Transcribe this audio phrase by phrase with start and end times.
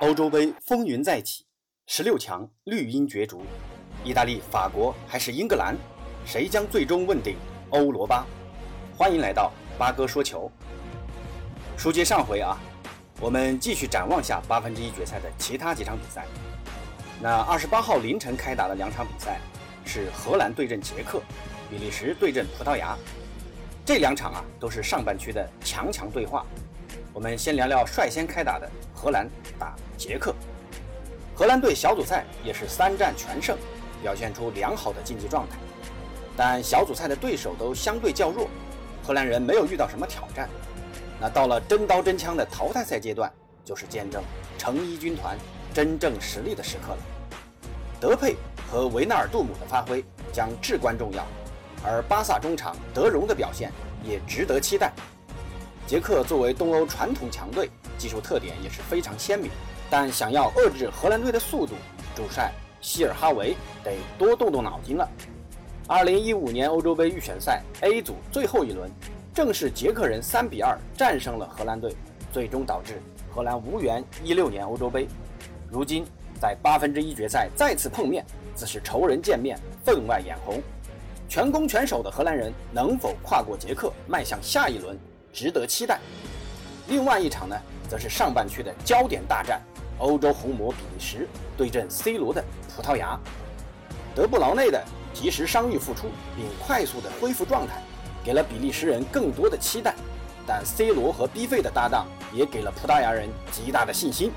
[0.00, 1.46] 欧洲杯风云再起，
[1.86, 3.42] 十六强绿茵角逐，
[4.04, 5.74] 意大利、法国还是英格兰，
[6.26, 7.34] 谁将最终问鼎
[7.70, 8.26] 欧罗巴？
[8.94, 10.52] 欢迎来到八哥说球。
[11.78, 12.58] 书接上回啊，
[13.20, 16.26] 我们继续展望下八分之一决赛的其他几场比赛。
[17.18, 19.40] 那二十八号凌晨开打的两场比赛
[19.86, 21.22] 是荷兰对阵捷克，
[21.70, 22.94] 比利时对阵葡萄牙。
[23.82, 26.44] 这两场啊都是上半区的强强对话。
[27.14, 29.26] 我们先聊聊率先开打的荷兰
[29.58, 30.34] 打捷克。
[31.34, 33.56] 荷兰队小组赛也是三战全胜，
[34.02, 35.56] 表现出良好的竞技状态。
[36.36, 38.48] 但小组赛的对手都相对较弱，
[39.04, 40.48] 荷兰人没有遇到什么挑战。
[41.20, 43.32] 那到了真刀真枪的淘汰赛阶段，
[43.64, 44.22] 就是见证
[44.58, 45.36] 成衣军团
[45.72, 46.98] 真正实力的时刻了。
[47.98, 48.36] 德佩
[48.70, 51.26] 和维纳尔杜姆的发挥将至关重要，
[51.82, 53.72] 而巴萨中场德容的表现
[54.04, 54.92] 也值得期待。
[55.86, 59.50] 捷克作为东欧传统强队，技术特点也是非常鲜明。
[59.90, 61.74] 但想要遏制荷兰队的速度，
[62.14, 65.08] 主帅希尔哈维得多动动脑筋了。
[65.88, 68.90] 2015年欧洲杯预选赛 A 组最后一轮，
[69.32, 71.94] 正是捷克人3比2战胜了荷兰队，
[72.32, 73.00] 最终导致
[73.30, 75.06] 荷兰无缘16年欧洲杯。
[75.70, 76.04] 如今
[76.40, 80.60] 在八分之一决赛再次碰面，自是仇人见面，分外眼红。
[81.28, 84.98] 全攻全守的荷兰人能否跨过捷克，迈向下一轮？
[85.32, 86.00] 值得期待。
[86.88, 87.56] 另外一场呢，
[87.88, 89.60] 则是上半区的焦点大战：
[89.98, 92.44] 欧洲红魔比利时对阵 C 罗的
[92.74, 93.18] 葡萄牙。
[94.14, 94.82] 德布劳内的
[95.12, 97.82] 及时伤愈复出，并快速的恢复状态，
[98.24, 99.94] 给了比利时人更多的期待。
[100.46, 104.32] 但 C 罗和 B 费的搭档也给了葡萄牙人极大的信心。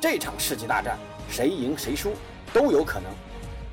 [0.00, 2.12] 这场世纪大战，谁赢谁输
[2.52, 3.10] 都有可能。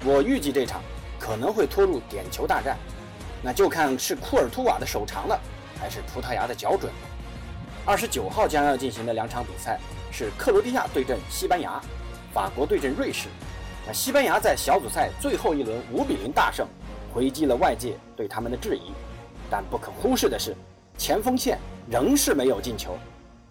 [0.05, 0.81] 我预计这场
[1.19, 2.77] 可能会拖入点球大战，
[3.41, 5.39] 那就看是库尔图瓦的手长了。
[5.79, 6.91] 还是葡萄牙的脚准。
[7.85, 9.79] 二十九号将要进行的两场比赛
[10.11, 11.81] 是克罗地亚对阵西班牙，
[12.33, 13.27] 法国对阵瑞士。
[13.87, 16.67] 那西班牙在小组赛最后一轮五比零大胜，
[17.13, 18.91] 回击了外界对他们的质疑。
[19.49, 20.55] 但不可忽视的是，
[20.97, 21.57] 前锋线
[21.89, 22.97] 仍是没有进球。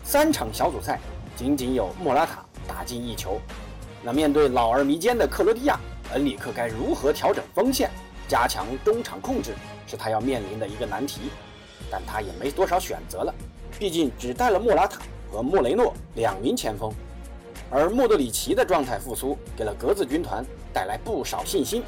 [0.05, 1.01] 三场小组赛
[1.37, 3.41] 仅仅有莫拉塔打进一球。
[4.03, 5.79] 那面对老而弥坚的克罗地亚，
[6.13, 7.91] 恩里克该如何调整锋线，
[8.29, 9.55] 加强中场控制，
[9.87, 11.23] 是他要面临的一个难题。
[11.91, 13.35] 但他也没多少选择了，
[13.79, 16.93] 毕竟只带了莫拉塔和莫雷诺两名前锋，
[17.71, 21.83] 而莫德里奇的状态复苏给了格子军团带来不少信心。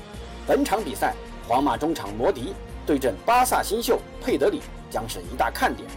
[0.47, 1.15] 本场比赛，
[1.49, 2.55] 皇马中场摩迪
[2.87, 5.89] 对阵巴萨新秀佩德里将是一大看点。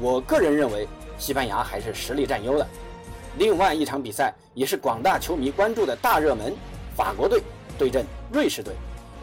[0.00, 0.88] 我个人认为，
[1.18, 2.66] 西班牙还是实力占优的。
[3.38, 6.52] 另外一场比赛也是广大球迷关注的大热门，
[6.94, 7.42] 法国队
[7.78, 8.74] 对阵瑞士队。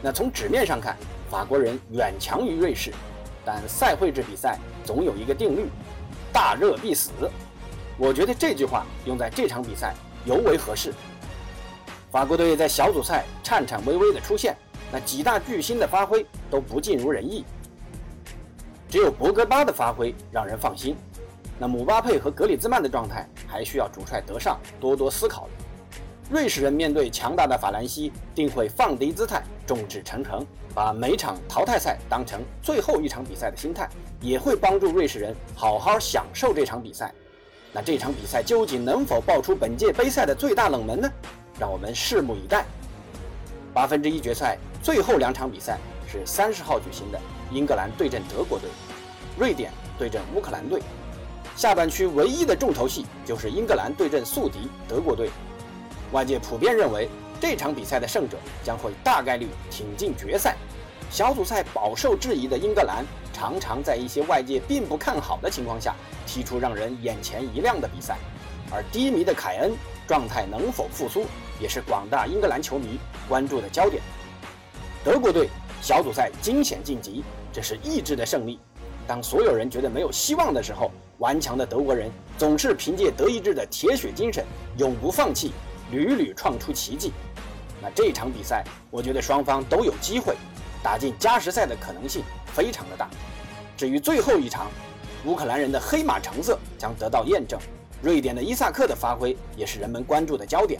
[0.01, 0.97] 那从纸面上看，
[1.29, 2.91] 法国人远强于瑞士。
[3.45, 5.69] 但赛会制比赛总有一个定律，
[6.31, 7.11] 大热必死。
[7.99, 9.93] 我觉得这句话用在这场比赛
[10.25, 10.93] 尤为合适。
[12.09, 14.55] 法国队在小组赛颤颤巍巍的出现，
[14.89, 17.43] 那几大巨星的发挥都不尽如人意，
[18.87, 20.95] 只有博格巴的发挥让人放心。
[21.59, 25.49] 那姆巴佩和格里兹曼的状态还需要主帅德尚多多思考。
[26.29, 33.89] 瑞士人面对强大的法兰西，定会放低姿态，众志成城，把每场淘汰赛当成最后一场比赛的心态，
[34.21, 37.13] 也会帮助瑞士人好好享受这场比赛。
[37.71, 41.09] 那这场比赛究竟能否爆出本届杯赛的最大冷门呢？
[41.59, 42.65] 让我们拭目以待。
[43.73, 45.77] 八分之一决赛最后两场比赛
[46.11, 47.19] 是三十号举行的，
[47.51, 48.69] 英格兰对阵德国队，
[49.37, 50.81] 瑞典对阵乌克兰队。
[51.55, 55.29] 下半区唯一的重头戏就是英格兰对阵宿敌德国队。
[56.11, 57.07] 外界普遍认为，
[57.39, 60.55] 这场比赛的胜者将会大概率挺进决赛。
[61.09, 63.03] 小组赛饱受质疑的英格兰，
[63.33, 68.17] 常常在一些外界并不看好的情况下，踢出让人眼前一亮的比赛。
[68.71, 69.71] 而低迷的凯恩
[70.07, 71.25] 状态能否复苏，
[71.59, 74.03] 也是广大英格兰球迷关注的焦点。
[75.03, 75.49] 德国队
[75.81, 78.59] 小组赛惊险晋级，这是意志的胜利。
[79.07, 84.45] 当所有人觉得没有希望的时候，顽强的德国人总是凭借德意志的铁血精神，
[84.77, 85.51] 永不放弃。
[85.91, 87.11] 屡屡创出奇迹，
[87.81, 90.35] 那这场比赛，我觉得双方都有机会
[90.83, 93.09] 打进加时赛的可能性非常的大。
[93.77, 94.69] 至于最后一场，
[95.25, 97.59] 乌克兰人的黑马成色将得到验证，
[98.01, 100.79] 瑞典的伊萨克的发挥也是人们关注的焦点。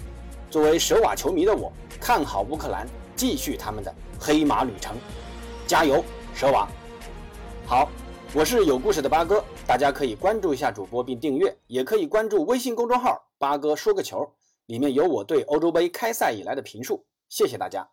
[0.49, 4.95] 作为舍瓦球迷的我，看好乌克兰继续他们的黑马旅程，
[5.67, 6.03] 加油，
[6.33, 6.67] 舍瓦！
[7.65, 7.87] 好，
[8.33, 14.27] 我是有故事的八哥，大家可以关注一下主播并订阅，也可以关注微信公众号“八哥说个球”。
[14.65, 17.87] 里面有我对欧洲杯开赛以来的评述，谢谢大家。